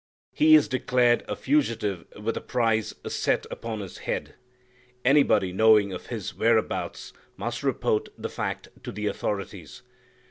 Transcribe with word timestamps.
He 0.33 0.55
is 0.55 0.67
declared 0.67 1.23
a 1.27 1.35
fugitive 1.35 2.07
with 2.19 2.35
a 2.35 2.41
price 2.41 2.95
set 3.05 3.45
upon 3.51 3.81
His 3.81 3.99
head. 3.99 4.33
Anybody 5.05 5.53
knowing 5.53 5.93
of 5.93 6.07
His 6.07 6.33
whereabouts 6.33 7.13
must 7.37 7.61
report 7.61 8.09
the 8.17 8.27
fact 8.27 8.69
to 8.83 8.91
the 8.91 9.05
authorities. 9.05 9.83